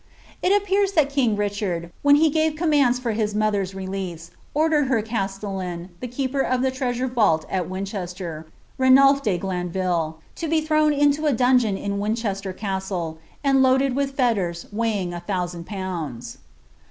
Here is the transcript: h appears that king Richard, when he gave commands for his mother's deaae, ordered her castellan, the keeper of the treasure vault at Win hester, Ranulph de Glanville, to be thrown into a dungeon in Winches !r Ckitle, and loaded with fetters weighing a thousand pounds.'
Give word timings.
h 0.41 0.51
appears 0.51 0.93
that 0.93 1.11
king 1.11 1.35
Richard, 1.35 1.91
when 2.01 2.15
he 2.15 2.31
gave 2.31 2.55
commands 2.55 2.97
for 2.97 3.11
his 3.11 3.35
mother's 3.35 3.73
deaae, 3.75 4.31
ordered 4.55 4.85
her 4.87 5.03
castellan, 5.03 5.89
the 5.99 6.07
keeper 6.07 6.39
of 6.39 6.63
the 6.63 6.71
treasure 6.71 7.05
vault 7.05 7.45
at 7.51 7.69
Win 7.69 7.85
hester, 7.85 8.47
Ranulph 8.79 9.21
de 9.21 9.37
Glanville, 9.37 10.17
to 10.37 10.47
be 10.47 10.59
thrown 10.59 10.91
into 10.91 11.27
a 11.27 11.33
dungeon 11.33 11.77
in 11.77 11.99
Winches 11.99 12.43
!r 12.47 12.51
Ckitle, 12.51 13.17
and 13.43 13.61
loaded 13.61 13.95
with 13.95 14.15
fetters 14.17 14.65
weighing 14.71 15.13
a 15.13 15.19
thousand 15.19 15.67
pounds.' 15.67 16.39